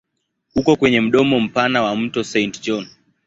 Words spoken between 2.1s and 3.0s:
Saint John.